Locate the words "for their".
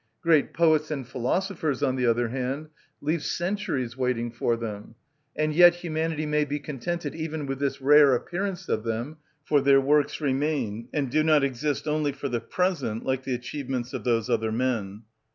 9.43-9.79